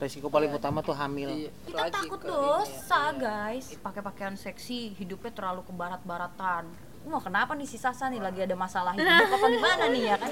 resiko 0.00 0.32
paling 0.32 0.48
utama 0.50 0.80
tuh 0.80 0.96
hamil. 0.96 1.28
Iya, 1.28 1.50
kita 1.68 1.76
lagi 1.78 1.92
takut 1.92 2.18
ke 2.18 2.26
dosa 2.26 3.02
ya. 3.06 3.20
guys. 3.20 3.66
Pakai 3.78 4.00
pakaian 4.00 4.34
seksi 4.34 4.96
hidupnya 4.96 5.30
terlalu 5.30 5.60
ke 5.62 5.72
barat-baratan 5.72 6.64
Wah 7.00 7.16
kenapa 7.16 7.56
nih 7.56 7.64
si 7.64 7.80
Sasa 7.80 8.12
nih 8.12 8.20
lagi 8.20 8.44
ada 8.44 8.52
masalah 8.52 8.92
hidup? 8.92 9.08
Apa 9.08 9.46
gimana 9.56 9.84
nih 9.88 10.02
ya 10.04 10.16
kan? 10.20 10.30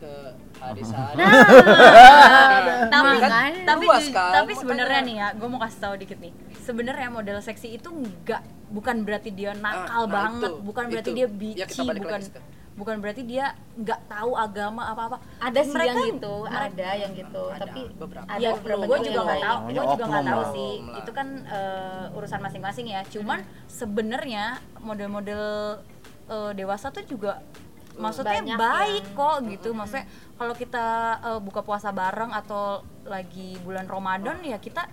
Ke 0.00 0.32
hari 0.56 0.80
sehari 0.80 1.16
tapi 2.94 3.16
Kan 3.20 3.52
tapi 3.68 3.84
luas 3.84 4.04
ju- 4.08 4.16
kan, 4.16 4.32
tapi 4.32 4.52
sebenarnya 4.56 5.00
nih 5.04 5.16
ya 5.20 5.28
gue 5.36 5.48
mau 5.48 5.60
kasih 5.60 5.78
tahu 5.80 5.94
dikit 6.00 6.18
nih. 6.20 6.32
Sebenarnya 6.64 7.08
model 7.12 7.36
seksi 7.40 7.76
itu 7.76 7.88
enggak 7.88 8.40
bukan 8.70 8.96
berarti 9.02 9.30
dia 9.30 9.50
nakal 9.52 10.06
nah 10.06 10.14
banget 10.22 10.48
itu, 10.48 10.62
bukan 10.62 10.84
berarti 10.88 11.10
itu. 11.10 11.16
dia 11.16 11.26
Ya, 11.26 11.34
bici 11.66 11.80
balik 11.80 12.02
bukan 12.02 12.20
bukan 12.72 12.96
berarti 12.96 13.22
dia 13.22 13.46
nggak 13.76 14.00
tahu 14.08 14.32
agama 14.32 14.82
apa 14.86 15.02
apa 15.04 15.16
ada 15.38 15.60
sih 15.60 15.68
Mereka- 15.70 15.90
yang 15.90 15.98
gitu 16.08 16.34
mereka- 16.40 16.64
ada 16.70 16.88
yang 16.96 17.12
gitu 17.12 17.42
Ada, 17.44 17.60
tapi 17.60 17.80
beberapa. 17.92 18.24
ada 18.24 18.40
ya 18.40 18.50
beberapa 18.54 18.82
gue 18.86 18.98
juga 19.02 19.20
nggak 19.20 19.40
tahu 19.42 19.58
Namanya 19.60 19.74
gue 19.76 19.86
juga 19.90 20.04
nggak 20.06 20.24
tahu 20.24 20.42
sih. 20.48 20.72
Itu 20.96 21.10
kan 21.12 21.28
eh, 21.44 22.16
urusan 22.16 22.40
masing-masing 22.40 22.86
ya. 22.88 23.00
Cuman 23.04 23.38
sebenarnya 23.66 24.44
model-model 24.80 25.42
eh, 26.26 26.52
dewasa 26.54 26.88
tuh 26.88 27.04
juga 27.04 27.42
maksudnya 27.96 28.40
Banyak 28.40 28.56
baik 28.56 29.04
yang- 29.04 29.16
kok 29.18 29.36
gitu. 29.46 29.68
Maksudnya 29.72 30.06
kalau 30.34 30.54
kita 30.54 30.86
eh, 31.20 31.40
buka 31.42 31.60
puasa 31.60 31.90
bareng 31.90 32.32
atau 32.32 32.80
lagi 33.04 33.58
bulan 33.60 33.84
Ramadan 33.84 34.40
ya 34.40 34.56
kita 34.56 34.86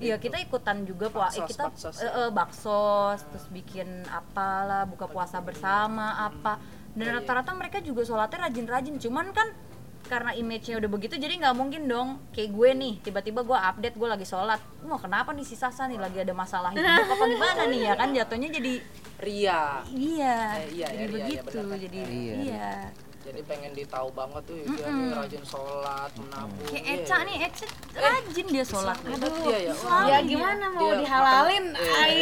ya 0.00 0.16
kita 0.16 0.36
ikutan 0.38 0.82
juga 0.82 1.06
puasa 1.08 1.38
Baksos, 1.38 1.50
kita 1.50 1.64
baksos. 1.66 1.96
eh, 1.98 2.08
eh, 2.08 2.30
baksos 2.30 3.18
terus 3.22 3.46
bikin 3.48 3.86
apalah 4.06 4.84
buka 4.84 5.06
puasa 5.06 5.38
bersama 5.38 6.16
apa. 6.18 6.56
Dan 6.90 7.06
Iya. 7.06 7.14
rata-rata 7.16 7.52
mereka 7.52 7.78
juga 7.78 8.02
sholatnya 8.02 8.40
rajin-rajin. 8.42 8.98
Cuman 8.98 9.30
kan 9.30 9.46
karena 10.02 10.34
image-nya 10.34 10.74
udah 10.76 10.90
begitu 10.90 11.14
jadi 11.14 11.38
nggak 11.38 11.54
mungkin 11.54 11.86
dong. 11.86 12.18
Kayak 12.30 12.50
gue 12.50 12.70
nih 12.74 12.94
tiba-tiba 13.00 13.40
gue 13.40 13.54
update 13.54 13.94
gue 13.94 14.08
lagi 14.08 14.24
sholat. 14.24 14.58
Wah 14.82 14.98
kenapa 14.98 15.30
nih 15.30 15.44
si 15.44 15.54
Sasa 15.54 15.84
nih? 15.84 15.96
Lagi 15.96 16.18
ada 16.18 16.32
masalah 16.32 16.72
hidup 16.72 16.88
apa 17.06 17.24
gimana 17.30 17.62
nih 17.66 17.80
ya 17.84 17.94
kan? 17.94 18.08
Jatuhnya 18.10 18.48
jadi 18.50 18.72
Ria. 19.16 19.84
Iya 19.86 20.36
Eh, 20.58 20.68
iya, 20.74 20.86
jadi 20.88 20.96
iya, 20.96 20.96
iya, 20.96 21.06
begitu 21.06 21.58
kan? 21.60 21.78
jadi 21.78 21.98
Iya, 22.00 22.34
iya, 22.40 22.70
jadi 23.20 23.40
pengen 23.42 23.72
ditahu 23.72 24.08
banget 24.10 24.42
tuh 24.42 24.56
dia 24.66 24.88
nih 24.88 25.12
rajin 25.12 25.44
sholat 25.44 26.10
menabung. 26.14 26.66
Kayak 26.66 26.82
Iya, 26.82 26.94
Eca 26.96 27.14
iya. 27.14 27.18
nih 27.22 27.36
Eca 27.42 27.66
rajin 27.94 28.46
dia 28.48 28.64
sholat. 28.64 28.96
Aduh, 28.98 29.32
dia 29.44 29.58
ya 29.60 29.72
Selalu 29.72 30.06
ya 30.06 30.18
dia. 30.18 30.20
gimana 30.26 30.64
mau 30.68 30.80
Dia 30.82 30.94
dihalalin? 30.98 31.64
makan- 31.66 31.76
eh, 31.76 32.00
ai 32.00 32.18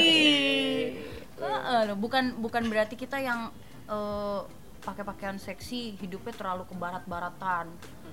Heeh, 1.38 1.80
loh, 1.86 1.96
bukan 1.96 2.24
bukan 2.36 2.66
berarti 2.66 2.94
kita 2.94 3.16
yang 3.16 3.54
eh, 3.86 4.40
pakai 4.80 5.02
pakaian 5.02 5.38
seksi 5.38 5.94
hidupnya 5.96 6.34
terlalu 6.34 6.64
ke 6.64 6.74
barat-baratan 6.74 7.66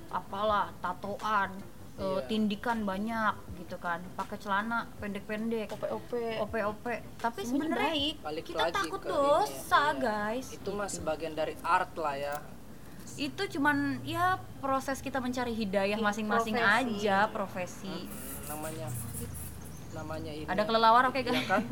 apalah 0.07 0.69
tatoan 0.79 1.51
eh, 1.95 2.03
Iya. 2.05 2.21
tindikan 2.27 2.83
banyak 2.83 3.33
gitu 3.57 3.75
kan. 3.77 3.97
Pakai 4.13 4.37
celana 4.37 4.85
pendek-pendek. 4.95 5.73
Op 5.73 5.83
op 5.89 6.11
op 6.53 6.85
tapi 7.17 7.41
Sebenarnya 7.41 7.91
kita 8.39 8.69
takut 8.69 9.01
ini 9.01 9.09
dosa 9.09 9.55
ya. 9.73 9.89
Iya. 9.89 9.91
guys. 9.97 10.47
Itu 10.53 10.69
mah 10.69 10.85
sebagian 10.85 11.33
dari 11.33 11.57
art 11.59 11.95
lah 11.95 12.13
ya 12.13 12.35
itu 13.15 13.43
cuman 13.57 14.03
ya 14.03 14.35
proses 14.59 14.99
kita 14.99 15.23
mencari 15.23 15.55
hidayah 15.55 15.95
Iya, 15.95 16.03
masing-masing 16.03 16.55
profesi. 16.55 16.99
aja 17.07 17.17
profesi. 17.31 17.87
Hmm, 17.87 18.11
namanya 18.49 18.87
namanya 19.95 20.31
ini 20.35 20.43
ada 20.43 20.63
kelelawar 20.67 21.07
oke 21.07 21.15
ya 21.15 21.23
guys 21.23 21.47
kan? 21.47 21.63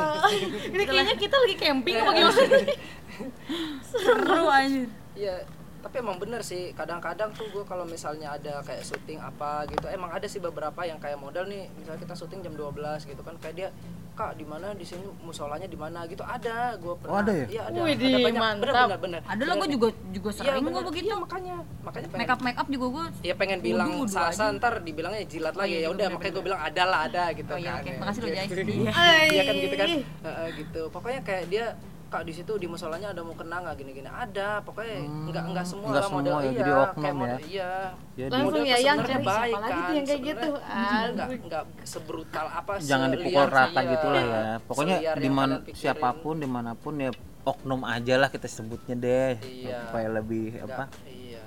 Ini 0.72 0.84
kayaknya 0.88 1.16
kita 1.20 1.36
lagi 1.36 1.56
camping 1.60 2.00
apa 2.00 2.10
gimana? 2.16 2.32
seru 3.92 4.44
anjir. 4.48 4.88
Iya, 5.12 5.36
tapi 5.78 5.96
emang 5.98 6.16
bener 6.16 6.40
sih. 6.40 6.70
Kadang-kadang 6.72 7.30
tuh 7.32 7.46
gue 7.48 7.62
kalau 7.62 7.84
misalnya 7.84 8.32
ada 8.32 8.60
kayak 8.60 8.82
syuting 8.82 9.18
apa 9.18 9.66
gitu, 9.66 9.86
emang 9.86 10.10
ada 10.10 10.24
sih 10.24 10.38
beberapa 10.38 10.82
yang 10.82 10.96
kayak 10.96 11.16
model 11.16 11.44
nih. 11.44 11.70
Misalnya 11.72 12.00
kita 12.00 12.14
syuting 12.14 12.40
jam 12.40 12.52
12 12.52 12.74
gitu 13.04 13.20
kan, 13.20 13.34
kayak 13.38 13.54
dia 13.54 13.68
kak 14.12 14.34
di 14.34 14.42
mana 14.42 14.74
di 14.74 14.82
sini 14.82 15.06
musolanya 15.22 15.64
di 15.64 15.78
mana 15.78 16.02
gitu 16.04 16.26
ada 16.26 16.74
gue 16.74 16.90
pernah 16.98 17.22
ada 17.22 17.30
ya? 17.32 17.46
Iya, 17.46 17.62
ada 17.70 17.78
Widih, 17.80 18.06
ada 18.08 18.18
banyak 18.20 18.42
mantap. 18.42 18.58
bener 18.58 18.74
bener 18.74 18.98
bener 18.98 19.20
ada 19.22 19.42
lah 19.46 19.54
gue 19.56 19.68
juga 19.70 19.88
juga 20.10 20.28
Iya, 20.28 20.38
sering 20.42 20.54
bener. 20.58 20.74
gue 20.74 20.82
begitu 20.90 21.06
Iya, 21.06 21.16
makanya 21.16 21.56
makanya 21.78 22.06
pengen 22.08 22.18
make 22.18 22.32
up 22.34 22.40
make 22.42 22.58
up 22.58 22.66
juga 22.68 22.86
gue 22.90 23.04
ya 23.22 23.34
pengen 23.38 23.58
bilang 23.62 23.90
sasa 24.10 24.50
aja. 24.50 24.56
ntar 24.58 24.82
dibilangnya 24.82 25.22
jilat 25.22 25.54
lagi 25.54 25.70
iya, 25.70 25.78
ya 25.78 25.82
juga 25.84 25.94
udah 25.94 26.02
bener, 26.02 26.14
makanya 26.18 26.32
gue 26.34 26.44
bilang 26.44 26.60
ada 26.60 26.82
lah 26.84 27.00
ada 27.06 27.24
gitu 27.30 27.46
Oh 27.48 27.58
iya, 27.58 27.70
kan 27.70 27.78
oke. 27.78 27.86
ya. 27.86 27.98
Makasih 28.02 28.20
loh, 28.20 28.28
Jai. 28.28 28.46
Gitu. 28.48 28.62
Iya. 28.74 28.92
iya 29.30 29.42
kan 29.44 29.54
gitu 29.56 29.76
kan 29.76 29.88
Heeh, 30.02 30.46
gitu 30.58 30.80
pokoknya 30.90 31.20
kayak 31.22 31.44
dia 31.46 31.66
kak 32.08 32.24
di 32.24 32.32
situ 32.32 32.52
di 32.56 32.64
musolanya 32.64 33.12
ada 33.12 33.20
mau 33.20 33.32
kena 33.32 33.60
nggak? 33.60 33.76
Gini-gini. 33.76 34.08
Ada 34.08 34.64
pokoknya 34.64 34.96
nggak 35.28 35.44
nggak 35.52 35.66
semua 35.68 35.88
nggak 35.92 36.00
lah 36.00 36.10
model. 36.10 36.28
semua 36.32 36.40
ya, 36.40 36.48
iya 36.48 36.58
jadi 36.58 36.72
oknum 36.72 36.96
kayak 36.98 37.08
ya. 37.08 37.20
model 37.20 37.38
iya 37.44 37.72
Jadi- 38.18 38.32
Langsung 38.34 38.64
ya 38.64 38.78
yang 38.78 38.98
cari 38.98 39.14
baik 39.14 39.28
siapa 39.28 39.58
lagi 39.60 39.70
kan, 39.70 39.78
tuh 39.78 39.94
yang 39.94 40.06
kayak 40.06 40.22
gitu? 40.24 40.48
ah 40.58 41.02
nggak 41.08 41.28
nggak 41.44 41.64
sebrutal 41.84 42.46
apa 42.48 42.72
jangan 42.90 43.08
dipukul 43.12 43.46
rata 43.46 43.80
iya. 43.80 43.90
gitu 43.92 44.06
lah 44.08 44.22
ya 44.24 44.42
pokoknya 44.64 44.96
kalian 44.98 45.50
pikirin. 45.62 45.76
siapa 45.76 46.08
pun 46.16 46.34
di 46.40 46.48
mana 46.48 46.72
pun 46.72 46.94
ya 46.96 47.10
oknum 47.44 47.80
aja 47.82 48.14
lah 48.16 48.28
kita 48.28 48.44
sebutnya 48.44 48.94
deh. 48.94 49.32
Iya. 49.40 49.88
supaya 49.88 50.08
lebih 50.12 50.52
Nggak, 50.58 50.68
apa? 50.68 50.84
iya. 51.06 51.44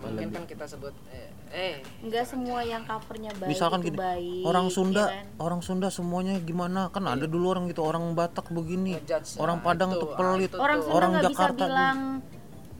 Mungkin 0.00 0.28
kan 0.32 0.44
kita 0.44 0.64
sebut 0.64 0.92
eh, 1.08 1.28
eh. 1.50 1.82
Nggak 2.00 2.24
semua 2.24 2.60
yang 2.62 2.82
covernya 2.82 3.30
baik 3.36 3.50
misalkan 3.50 3.78
gini 3.80 3.96
baik 3.98 4.42
orang 4.42 4.66
ya 4.66 4.72
Sunda 4.72 5.04
kan? 5.10 5.26
orang 5.38 5.60
Sunda 5.60 5.88
semuanya 5.88 6.34
gimana? 6.38 6.88
Kan 6.88 7.04
ada 7.04 7.26
dulu 7.26 7.50
orang 7.50 7.66
gitu 7.66 7.82
orang 7.82 8.14
Batak 8.14 8.48
begini 8.48 8.96
Ngejudge, 8.96 9.36
orang 9.36 9.58
nah, 9.58 9.64
Padang 9.66 9.90
itu, 9.92 10.00
tuh 10.00 10.08
ah, 10.08 10.16
pelit 10.16 10.50
itu 10.50 10.56
orang 10.56 10.78
tuh. 10.78 10.84
Sunda 10.86 10.96
orang 10.96 11.08
nggak 11.10 11.24
bisa 11.24 11.34
Jakarta 11.34 11.64
bilang 11.64 11.98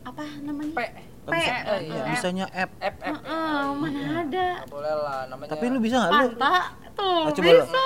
apa 0.00 0.22
namanya? 0.40 0.72
P. 0.72 0.80
Nggak 1.20 1.36
bisa, 1.36 1.52
P. 1.52 1.68
Eh, 1.70 1.80
iya. 1.84 2.02
bisanya 2.08 2.46
F 2.48 2.70
F 2.80 2.96
F 3.04 3.16
Eh, 3.20 3.66
mana 3.76 4.00
ada? 4.24 4.46
Nggak 4.64 4.70
boleh 4.72 4.94
lah 4.96 5.20
namanya 5.28 5.50
tapi 5.52 5.64
lu 5.68 5.78
bisa 5.78 5.96
nggak? 6.00 6.10
Lu 6.10 6.16
Panta 6.16 6.54
tuh 6.90 7.18
Ah, 7.20 7.30
coba 7.30 7.44
lu. 7.44 7.60
bisa. 7.60 7.84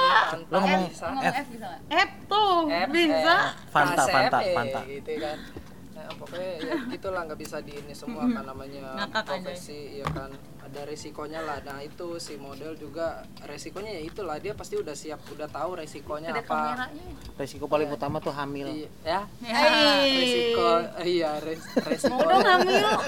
Lo 0.49 0.57
ngomong 0.63 0.83
F 1.19 1.35
F? 1.35 1.47
F 1.91 2.11
tuh 2.25 2.53
F, 2.71 2.89
bisa. 2.95 3.35
eh, 3.35 3.51
Fanta, 3.69 4.03
Fanta, 4.07 4.39
eh, 4.41 4.55
Fanta. 4.55 4.81
gitu 4.87 5.13
kan 5.19 5.39
Nah, 5.95 6.11
pokoknya 6.19 6.51
ya 6.59 6.75
gitulah 6.99 7.23
nggak 7.25 7.39
bisa 7.39 7.63
di 7.63 7.73
ini 7.73 7.95
semua 7.95 8.27
kan 8.27 8.43
namanya 8.43 8.99
Ngakak 8.99 9.23
aja. 9.23 9.29
profesi 9.31 10.03
ya 10.03 10.07
kan? 10.11 10.31
Ada 10.65 10.81
resikonya 10.91 11.41
lah. 11.45 11.63
Nah 11.63 11.79
itu 11.87 12.19
si 12.19 12.35
model 12.35 12.75
juga 12.75 13.23
resikonya 13.47 13.95
ya 13.95 14.03
itulah. 14.03 14.37
Dia 14.43 14.59
pasti 14.59 14.75
udah 14.75 14.91
siap 14.93 15.23
udah 15.31 15.47
tahu 15.47 15.79
resikonya 15.79 16.35
ada 16.35 16.43
apa. 16.43 16.51
kameranya. 16.75 17.05
Resiko 17.39 17.65
paling 17.71 17.89
utama 17.95 18.19
tuh 18.19 18.35
hamil. 18.35 18.67
Iya, 18.75 18.89
ya? 19.07 19.21
Ya. 19.45 19.61
resiko 20.19 20.69
iya. 21.07 21.31
res, 21.39 21.63
resiko. 21.87 22.19
Dong 22.19 22.43
hamil. 22.43 22.89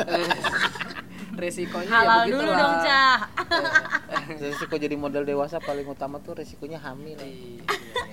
Resikonya 1.36 1.90
halal 1.92 2.24
ya 2.24 2.32
dulu 2.32 2.48
begitulah. 2.48 2.56
dong 2.56 2.76
cah 2.80 3.18
resiko 4.40 4.74
jadi 4.80 4.96
model 4.96 5.28
dewasa 5.28 5.60
paling 5.60 5.84
utama 5.84 6.16
tuh 6.16 6.32
resikonya 6.40 6.80
hamil. 6.80 7.12
Iya, 7.20 7.28
iya, 7.28 7.60
iya. 7.60 8.04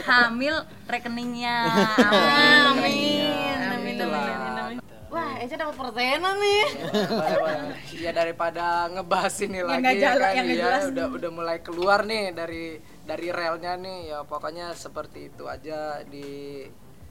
Ya, 0.00 0.04
hamil 0.08 0.56
rekeningnya. 0.88 1.56
Iya, 1.68 1.88
amin 2.08 2.60
amin 2.72 3.49
itulah. 4.00 4.20
amin 4.20 4.36
amin 4.36 4.54
amin 4.60 4.78
wah 5.10 5.34
Eca 5.36 5.58
dapat 5.58 5.74
persenan 5.74 6.38
nih. 6.38 6.64
Ya 7.98 8.14
daripada 8.14 8.86
ngebahas 8.88 9.34
ini 9.42 9.58
lagi 9.60 9.98
ya 9.98 10.14
jalan- 10.14 10.22
kan? 10.22 10.34
yang 10.38 10.46
ya 10.46 10.54
jelas. 10.54 10.82
udah 10.94 11.06
udah 11.10 11.30
mulai 11.30 11.58
keluar 11.60 12.06
nih 12.06 12.30
dari 12.30 12.78
dari 13.02 13.28
relnya 13.28 13.74
nih. 13.74 14.14
Ya 14.14 14.22
pokoknya 14.22 14.70
seperti 14.70 15.34
itu 15.34 15.50
aja 15.50 16.06
di 16.06 16.62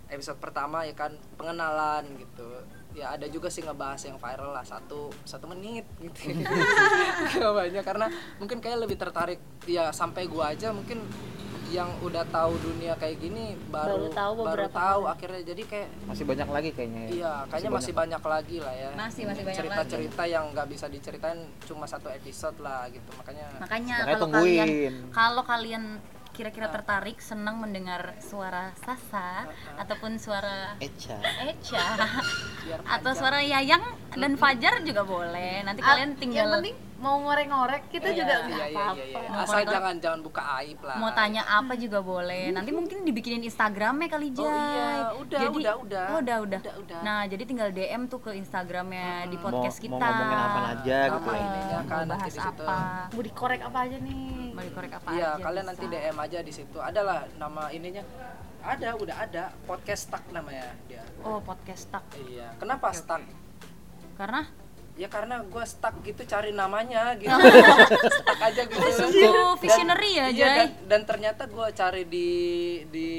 episode 0.08 0.40
pertama 0.40 0.88
ya 0.88 0.96
kan? 0.96 1.12
Pengenalan 1.36 2.08
gitu. 2.16 2.48
Ya 2.96 3.14
ada 3.14 3.28
juga 3.28 3.52
sih 3.52 3.62
ngebahas 3.62 4.00
yang 4.02 4.16
viral 4.16 4.56
lah. 4.56 4.64
Satu 4.64 5.12
satu 5.28 5.52
menit 5.52 5.84
gitu. 6.00 6.40
Nggak 7.36 7.52
banyak 7.52 7.84
karena 7.84 8.08
mungkin 8.40 8.64
kayak 8.64 8.80
lebih 8.80 8.96
tertarik 8.96 9.44
ya 9.68 9.92
sampai 9.92 10.24
gua 10.32 10.56
aja. 10.56 10.72
Mungkin 10.72 11.04
yang 11.70 11.90
udah 12.00 12.26
tahu 12.26 12.58
dunia 12.58 12.94
kayak 12.96 13.18
gini 13.20 13.54
baru 13.70 13.96
Baru 14.00 14.06
tahu 14.12 14.32
baru 14.36 14.46
beberapa 14.66 14.74
tahu 14.76 15.02
akhirnya 15.06 15.42
jadi 15.46 15.64
kayak 15.64 15.90
masih 16.04 16.26
banyak 16.26 16.50
lagi 16.50 16.70
kayaknya 16.72 17.02
ya. 17.02 17.10
Iya, 17.12 17.34
kayaknya 17.46 17.72
masih 17.72 17.94
banyak 17.94 18.24
lagi 18.24 18.58
lah 18.58 18.74
ya. 18.74 18.90
Masih- 18.92 19.26
masih 19.26 19.44
banyak 19.44 19.60
Cerita-cerita 19.60 20.24
yang 20.26 20.44
nggak 20.50 20.68
bisa 20.68 20.86
diceritain 20.86 21.40
cuma 21.64 21.86
satu 21.86 22.10
episode 22.10 22.58
lah 22.58 22.90
gitu. 22.90 23.10
Makanya 23.16 23.46
makanya 23.56 23.96
Makanya 23.96 23.96
kalau 24.08 24.22
tungguin. 24.26 24.60
kalian 24.60 24.94
kalau 25.12 25.44
kalian 25.44 25.84
kira-kira 26.30 26.72
tertarik 26.72 27.20
senang 27.20 27.60
mendengar 27.60 28.16
suara 28.18 28.72
Sasa 28.78 29.44
ataupun 29.76 30.16
suara 30.16 30.72
Eca 30.80 31.20
Eca 31.44 31.84
biar 32.64 32.80
atau 32.80 33.12
suara 33.12 33.44
Yayang 33.44 33.84
dan 34.20 34.32
Fajar 34.36 34.74
juga 34.82 35.02
boleh. 35.04 35.64
Nanti 35.64 35.80
kalian 35.80 36.10
tinggal 36.16 36.46
yang 36.46 36.60
penting 36.60 36.78
mau 37.00 37.16
ngorek-ngorek 37.18 37.88
kita 37.88 38.12
Iya, 38.12 38.18
juga 38.18 38.34
iya, 38.34 38.44
nggak 38.44 38.60
iya, 38.60 38.68
iya, 38.68 38.84
apa-apa. 38.84 39.00
iya. 39.00 39.30
Mau 39.32 39.40
Asal 39.40 39.62
jangan 39.64 39.96
jangan 39.98 40.20
buka 40.20 40.42
aib 40.60 40.80
lah. 40.84 40.96
mau 41.00 41.12
tanya 41.12 41.42
apa 41.48 41.74
juga 41.74 42.00
boleh. 42.02 42.52
Nanti 42.52 42.72
mungkin 42.72 42.98
dibikinin 43.02 43.40
Instagramnya 43.42 44.08
kali 44.10 44.28
Jai. 44.30 44.44
Oh 44.44 44.52
iya, 44.52 44.90
udah, 45.16 45.40
jadi, 45.40 45.56
udah, 45.56 45.76
udah. 45.80 46.06
oh, 46.06 46.20
udah 46.20 46.38
udah. 46.44 46.60
Udah, 46.60 46.74
udah. 46.78 47.00
nah 47.00 47.24
jadi 47.24 47.44
tinggal 47.46 47.72
DM 47.72 48.02
tuh 48.06 48.20
ke 48.20 48.36
Instagramnya 48.36 49.26
di 49.26 49.38
mau, 49.38 49.48
podcast 49.48 49.80
mau 49.80 49.86
kita. 49.88 50.06
ngomongin 50.06 50.38
apa 50.38 50.60
aja 50.70 50.98
gitu 51.08 51.30
ya. 51.32 51.48
mau 51.80 51.88
kan 51.88 52.04
nanti 52.04 52.12
bahas 52.12 52.36
apa. 52.38 52.78
Mau 53.10 53.22
dikorek 53.24 53.62
apa 53.64 53.78
aja 53.80 53.98
nih? 53.98 54.20
Mau 54.52 54.64
dikorek 54.66 54.92
apa 54.94 55.08
Iya, 55.10 55.30
aja 55.30 55.40
kalian 55.40 55.64
bisa. 55.64 55.72
nanti 55.72 55.86
DM 55.88 56.18
aja 56.20 56.40
di 56.42 56.52
situ. 56.52 56.78
Adalah 56.78 57.20
nama 57.34 57.64
ininya. 57.72 58.04
Ada 58.60 59.00
udah 59.00 59.16
ada. 59.24 59.44
Podcast 59.64 60.12
stuck 60.12 60.24
namanya 60.30 60.68
dia. 60.86 61.00
Oh, 61.20 61.40
podcast 61.40 61.88
stuck. 61.88 62.04
iya 62.22 62.52
kenapa 62.56 62.92
stuck 62.92 63.24
Karena 64.20 64.44
ya 65.00 65.08
karena 65.08 65.40
gue 65.40 65.64
stuck 65.64 65.96
gitu 66.04 66.28
cari 66.28 66.52
namanya 66.52 67.16
gitu 67.16 67.32
stuck 68.20 68.36
aja 68.44 68.68
gitu 68.68 68.84
sungguh 68.92 69.56
visionary 69.56 70.12
ya, 70.12 70.28
iya, 70.28 70.36
Jay. 70.36 70.56
dan, 70.60 70.70
dan 70.92 71.02
ternyata 71.08 71.48
gue 71.48 71.68
cari 71.72 72.04
di 72.04 72.30
di 72.84 73.10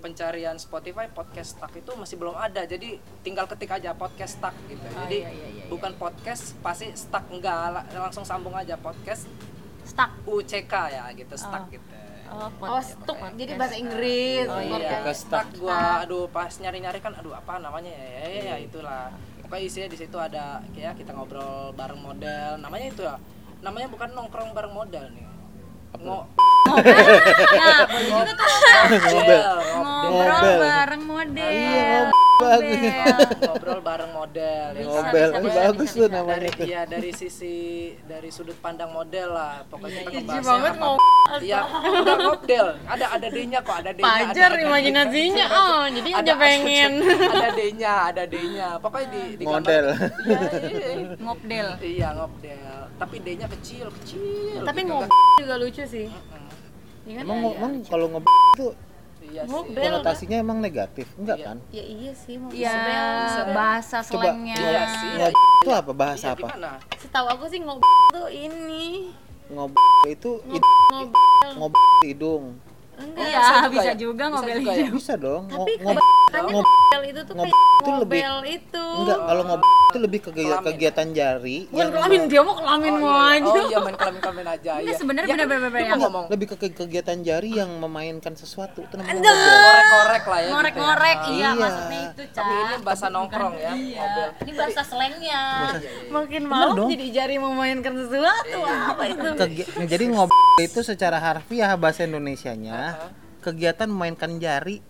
pencarian 0.00 0.56
Spotify 0.56 1.04
podcast 1.06 1.52
stuck 1.52 1.68
itu 1.76 1.92
masih 1.92 2.16
belum 2.16 2.32
ada 2.32 2.64
jadi 2.64 2.96
tinggal 3.20 3.44
ketik 3.44 3.68
aja 3.68 3.92
podcast 3.92 4.40
stuck 4.40 4.56
gitu 4.64 4.80
jadi 5.04 5.18
iya, 5.20 5.28
iya, 5.28 5.48
iya, 5.52 5.64
bukan 5.68 5.92
podcast 6.00 6.56
pasti 6.58 6.96
stuck 6.96 7.28
enggak 7.28 7.76
la- 7.76 7.84
langsung 8.00 8.24
sambung 8.24 8.56
aja 8.56 8.80
podcast 8.80 9.28
stuck. 9.84 10.08
UCK 10.24 10.72
ya 10.88 11.12
gitu 11.12 11.36
stuck 11.36 11.60
Oh. 11.60 11.68
gitu 11.68 11.84
Oh, 12.28 12.44
Oh, 12.44 12.48
podcast. 12.54 12.92
stuck. 13.00 13.16
Jadi 13.40 13.56
bahasa 13.56 13.76
Inggris. 13.76 14.44
Oh 14.44 14.60
iya, 14.60 14.76
Podcast 15.00 15.20
stuck 15.24 15.48
gua 15.56 16.04
aduh 16.04 16.28
pas 16.28 16.52
nyari-nyari 16.52 17.00
kan 17.00 17.12
aduh 17.12 17.32
apa 17.32 17.56
namanya 17.56 17.88
ya 17.88 18.04
ya, 18.04 18.20
ya, 18.20 18.40
ya 18.44 18.56
itulah. 18.64 19.08
Pokoknya 19.48 19.64
isinya 19.64 19.88
di 19.88 19.96
situ 19.96 20.16
ada 20.20 20.60
ya 20.76 20.92
kita 20.92 21.16
ngobrol 21.16 21.72
bareng 21.72 22.04
model. 22.04 22.60
Namanya 22.60 22.86
itu 22.92 23.00
ya. 23.00 23.16
Namanya 23.64 23.88
bukan 23.88 24.12
nongkrong 24.12 24.52
bareng 24.52 24.76
model 24.76 25.08
nih. 25.16 25.24
Ya, 25.96 27.88
model, 29.08 29.56
ngobrol 29.80 30.52
bareng 30.60 31.02
model. 31.08 32.12
Iya, 32.38 32.54
bagus. 32.54 33.38
ngobrol 33.42 33.80
bareng 33.82 34.12
model 34.14 34.66
ya 34.78 34.84
kan? 34.86 35.10
Ini 35.10 35.38
bisa, 35.42 35.58
bagus 35.58 35.90
tuh 35.90 36.06
namanya 36.06 36.38
dari 36.38 36.50
tuh. 36.54 36.66
iya 36.70 36.82
dari 36.86 37.10
sisi 37.10 37.56
dari 38.06 38.30
sudut 38.30 38.54
pandang 38.62 38.94
model 38.94 39.34
lah 39.34 39.66
pokoknya 39.66 40.06
kita 40.06 40.10
Jijik 40.14 40.22
ngebahasnya 40.22 40.46
banget 40.46 40.74
ngomong. 40.78 41.06
Iya, 41.28 41.60
udah 41.68 42.16
model. 42.24 42.66
Ada 42.88 43.06
ada 43.12 43.26
D-nya 43.28 43.58
kok, 43.60 43.76
ada 43.84 43.90
D-nya. 43.92 44.06
Pajar 44.06 44.50
imajinasinya. 44.64 45.46
Oh, 45.52 45.82
jadi 45.92 46.10
ada 46.14 46.32
pengen. 46.40 46.92
ada 47.04 47.50
D-nya, 47.52 47.94
ada 48.08 48.22
D-nya. 48.24 48.68
Pokoknya 48.80 49.08
di 49.12 49.22
di 49.36 49.44
Model. 49.44 49.84
Iya, 49.92 50.48
iya, 50.72 50.88
iya. 50.88 51.16
Ngobdel. 51.20 51.68
Iya, 51.84 52.08
ngobdel. 52.16 52.80
Tapi 52.96 53.16
D-nya 53.20 53.46
kecil, 53.50 53.86
kecil. 54.00 54.64
Tapi 54.64 54.80
gitu 54.88 54.94
kan. 55.04 55.10
juga 55.42 55.56
lucu 55.60 55.84
sih. 55.84 56.08
Iya 56.08 56.22
kan? 56.32 56.42
Emang 57.08 57.38
Iya, 57.40 57.50
emang 57.60 57.72
iya. 57.76 57.88
kalau 57.88 58.06
ngobrol 58.08 58.36
itu 58.56 58.66
Iya 59.28 59.42
sih. 59.44 59.74
Konotasinya 59.74 60.36
emang 60.38 60.58
negatif, 60.58 61.06
enggak 61.14 61.36
Iya. 61.36 61.46
kan? 61.46 61.56
Ya 61.68 61.84
iya 61.84 62.12
sih 62.12 62.34
mau 62.34 62.48
Ya, 62.50 62.72
sebel. 62.72 63.52
bahasa 63.52 63.96
Coba 64.02 64.22
slangnya. 64.24 64.56
Iya 64.56 64.82
sih. 64.90 65.10
ngobrol 65.12 65.30
itu 65.58 65.70
apa 65.70 65.92
bahasa 65.92 66.26
Iya, 66.26 66.34
apa? 66.34 66.48
Setahu 66.96 67.26
aku 67.28 67.44
sih 67.46 67.60
ngob 67.60 67.78
tuh 68.08 68.28
ini. 68.28 69.12
Ngobrol 69.48 70.06
itu 70.06 70.30
Ngob 70.42 70.62
ngobrol 71.54 72.00
hidung. 72.02 72.44
enggak. 72.94 73.24
Iya, 73.24 73.38
Bisa 73.38 73.54
juga 73.54 73.68
bisa 73.70 73.82
ya? 73.84 73.94
juga 73.94 74.22
Bisa 74.22 74.32
ngobel 74.34 74.56
juga 74.56 74.70
ya? 74.70 74.76
hidung. 74.78 74.96
Bisa 74.96 75.14
dong. 75.14 75.42
Tapi 75.46 75.72
ngob- 75.78 76.02
ngob- 76.50 76.76
itu 77.04 77.20
tuh 77.22 77.34
ngob- 77.34 77.48
itu 77.48 77.90
ngobel 77.90 78.34
itu. 78.44 78.77
Enggak 79.10 79.20
kalau 79.24 79.42
ngobrol 79.42 79.76
itu 79.88 79.98
lebih 79.98 80.20
ke 80.20 80.30
Kelamin. 80.30 80.64
kegiatan 80.68 81.08
jari 81.10 81.58
Bukan 81.66 81.88
kelamin, 81.90 82.22
dia 82.26 82.40
mau 82.42 82.52
kelamin 82.54 82.92
Oh, 82.92 82.98
mau 82.98 83.08
iya. 83.08 83.32
aja. 83.34 83.48
Oh 83.50 83.64
iya 83.64 83.78
main 83.80 83.96
kelamin-kelamin 83.96 84.46
aja. 84.54 84.72
Iya. 84.78 84.92
sebenarnya 84.94 85.24
Ya 85.24 85.34
kan, 85.34 85.40
bener-bener 85.42 85.72
lu 85.72 85.80
ya. 85.80 85.88
mau 85.88 86.00
ngomong 86.04 86.24
lebih 86.28 86.46
ke 86.46 86.56
ke- 86.58 86.76
kegiatan 86.76 87.18
jari 87.18 87.50
yang 87.54 87.70
memainkan 87.74 88.34
sesuatu 88.34 88.78
itu 88.80 88.94
namanya 88.94 89.16
ngorek-ngorek 89.16 90.24
lah 90.24 90.38
ya. 90.38 90.50
Ngorek-ngorek, 90.50 91.16
gitu 91.18 91.24
ya. 91.24 91.32
iya, 91.32 91.48
Iya. 91.48 91.56
maksudnya 91.58 92.00
itu. 92.04 92.22
Tapi 92.30 92.52
ini 92.52 92.74
bahasa 92.78 93.06
nongkrong 93.08 93.54
ya, 93.56 93.72
Iya. 93.72 94.04
Ini 94.38 94.52
bahasa 94.54 94.80
slangnya. 94.82 95.42
Makin 96.10 96.42
malam 96.44 96.68
dong. 96.74 96.88
jadi 96.90 97.06
jari 97.10 97.36
memainkan 97.38 97.92
sesuatu. 97.96 98.60
Apa 98.60 99.02
itu? 99.06 99.28
Kegi- 99.38 99.68
jadi 99.92 100.04
ngobrol 100.06 100.36
itu 100.60 100.80
secara 100.82 101.16
harfiah 101.16 101.72
bahasa 101.74 102.04
Indonesianya 102.04 103.08
kegiatan 103.38 103.86
memainkan 103.86 104.36
jari 104.36 104.84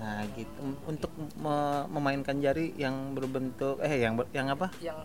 nah 0.00 0.24
gitu 0.32 0.56
untuk 0.82 1.12
me- 1.36 1.84
memainkan 1.90 2.36
jari 2.36 2.72
yang 2.74 3.12
berbentuk 3.12 3.76
eh 3.78 4.00
yang 4.00 4.16
ber- 4.16 4.32
yang 4.32 4.48
apa 4.48 4.72
Yang 4.80 4.96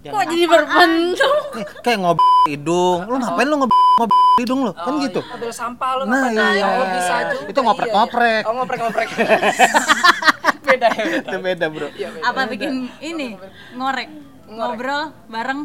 yang 0.00 0.12
Kok 0.12 0.24
jadi 0.28 0.44
berbentuk? 0.44 1.44
Eh, 1.56 1.66
kayak 1.80 1.98
ngobrol 1.98 2.44
hidung 2.44 2.98
lu 3.02 3.16
ngapain 3.16 3.46
lu 3.46 3.56
ngobrol 3.56 3.80
ngobrol 3.96 4.20
hidung 4.36 4.60
lu 4.60 4.72
kan 4.74 4.84
Oh, 4.86 5.00
gitu 5.00 5.20
iya, 5.22 5.32
Mobil 5.32 5.48
sampah 5.50 5.90
lu 5.94 6.02
Nah, 6.04 6.28
ngapain? 6.28 6.52
iya. 6.52 6.66
Oh, 6.68 6.86
bisa 6.92 7.14
juga. 7.30 7.48
Itu 7.48 7.60
ngoprek-ngoprek. 7.62 8.20
Iya, 8.20 8.36
iya. 8.36 8.44
Oh, 8.44 8.54
ngoprek-ngoprek. 8.54 9.08
beda 10.66 10.88
ya, 10.90 11.04
beda. 11.06 11.24
itu 11.24 11.36
beda 11.40 11.66
bro 11.70 11.88
Iya, 11.90 12.08
beda. 12.10 12.24
Apa 12.26 12.40
bikin 12.46 12.72
ini 13.00 13.28
ngorek 13.72 14.08
ngobrol 14.46 15.02
bareng 15.26 15.60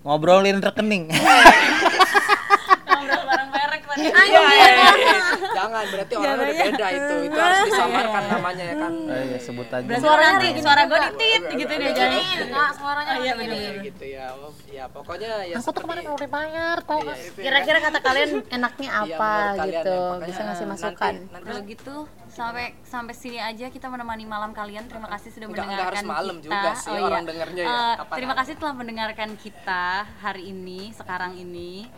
ngobrolin 0.00 0.58
rekening 0.60 1.10
ngobrol 2.86 3.22
bareng 3.24 3.48
merek 3.50 3.82
tadi. 3.82 3.85
Iya, 3.96 4.12
iya, 4.22 4.40
iya, 4.44 4.68
iya. 4.94 5.18
Jangan, 5.50 5.84
berarti 5.88 6.14
orangnya 6.14 6.44
udah 6.44 6.56
beda 6.62 6.86
itu. 6.90 7.14
Itu 7.26 7.38
harus 7.38 7.60
disamarkan 7.66 8.22
namanya 8.28 8.64
ya 8.64 8.76
kan. 8.76 8.92
oh, 8.92 9.20
iya 9.22 9.38
sebut 9.40 9.68
aja 9.68 9.86
Berarti 9.86 10.04
suara 10.04 10.24
nanti 10.28 10.46
suara 10.60 10.82
gue 10.84 10.98
ditit 11.00 11.42
gitu 11.56 11.72
deh 11.74 11.90
jadi. 11.92 12.20
Kak, 12.46 12.70
suaranya 12.76 13.12
iya, 13.16 13.32
begini. 13.32 13.56
bener-bener. 13.56 13.84
gitu 13.84 14.04
ya. 14.06 14.26
Oh, 14.34 14.52
Ya, 14.68 14.84
pokoknya 14.92 15.32
ya 15.48 15.56
Aku 15.56 15.72
tuh 15.72 15.82
kemarin 15.82 16.04
udah 16.06 16.28
bayar 16.28 16.76
tau 16.84 17.00
Iya, 17.00 17.14
itu 17.18 17.38
ya. 17.40 17.44
Kira-kira 17.48 17.78
kata 17.80 17.98
kalian 17.98 18.28
enaknya 18.46 18.90
Iya, 18.92 19.16
apa 19.16 19.32
gitu? 19.64 19.88
ya, 19.88 20.04
makanya 20.12 20.26
Bisa 20.28 20.40
ngasih 20.44 20.66
masukan. 20.68 21.14
Kalau 21.32 21.60
gitu 21.64 21.96
sampai 22.28 22.64
sampai 22.84 23.14
sini 23.16 23.40
aja 23.40 23.66
kita 23.66 23.88
menemani 23.88 24.28
malam 24.28 24.52
kalian. 24.52 24.84
Terima 24.84 25.08
kasih 25.08 25.32
sudah 25.32 25.48
Nggak- 25.48 25.56
nggak 25.56 25.64
mendengarkan 25.66 25.96
harus 25.96 26.12
malam 26.12 26.36
kita. 26.36 26.44
juga 26.46 26.70
sih 26.76 26.98
orang 26.98 27.24
dengernya 27.24 27.62
ya. 27.64 27.72
Eh, 27.72 27.94
terima 28.12 28.34
kasih 28.36 28.54
telah 28.54 28.74
mendengarkan 28.74 29.30
kita 29.34 29.84
hari 30.20 30.42
ini, 30.46 30.92
sekarang 30.92 31.32
ini. 31.34 31.88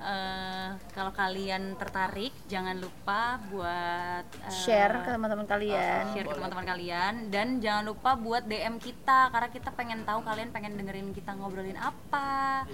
Eh, 0.00 0.68
kalau 0.96 1.12
kalian 1.12 1.76
tertarik, 1.76 2.32
jangan 2.48 2.72
lupa 2.80 3.36
buat 3.52 4.24
eh, 4.24 4.48
Share 4.48 5.04
ke 5.04 5.12
teman-teman 5.12 5.44
kalian. 5.44 6.16
share 6.16 6.24
ke 6.24 6.34
teman-teman 6.40 6.64
kalian 6.64 7.28
dan 7.28 7.60
jangan 7.60 7.84
lupa 7.84 8.16
buat 8.16 8.48
DM 8.48 8.80
kita 8.80 9.28
karena 9.28 9.52
kita 9.52 9.68
pengen 9.76 10.08
tahu 10.08 10.24
kalian 10.24 10.48
pengen 10.56 10.80
dengerin 10.80 11.12
kita 11.12 11.36
ngobrolin 11.36 11.76
apa. 11.76 12.64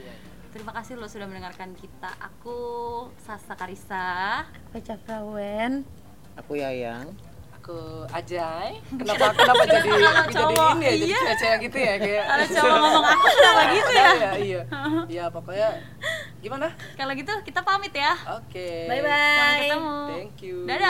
Terima 0.55 0.71
kasih 0.71 0.95
lo 0.95 1.11
sudah 1.11 1.27
mendengarkan 1.27 1.75
kita. 1.75 2.15
Aku 2.23 2.59
Sasa 3.19 3.59
Karisa. 3.59 4.47
Baca 4.71 4.95
Prawen. 5.03 5.83
aku 6.37 6.53
yayang 6.53 7.11
aku 7.67 8.07
Ajay. 8.15 8.79
Kenapa 9.03 9.35
kenapa 9.35 9.65
jadi 9.67 9.89
jadi 9.91 10.31
cowok, 10.31 10.71
ini 10.79 10.85
ya, 10.87 10.93
jadi 10.95 11.07
iya. 11.11 11.35
cewek 11.35 11.59
gitu 11.67 11.79
ya 11.83 11.95
kayak. 11.99 12.25
Kalau 12.31 12.47
cowok 12.55 12.77
ngomong 12.79 13.07
aku 13.11 13.27
kenapa 13.35 13.63
gitu 13.75 13.91
ya? 13.91 14.07
Iya, 14.07 14.31
iya. 14.39 14.63
Iya, 15.11 15.25
pokoknya 15.35 15.69
gimana? 16.47 16.71
Kalau 16.95 17.13
gitu 17.19 17.33
kita 17.43 17.67
pamit 17.67 17.91
ya. 17.91 18.15
Oke. 18.39 18.87
Bye 18.87 19.03
Sampai 19.03 19.11
bye. 19.11 19.61
ketemu. 19.67 19.99
Thank 20.15 20.39
you. 20.47 20.57
Dadah. 20.63 20.87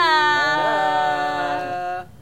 Dadah. 1.57 2.16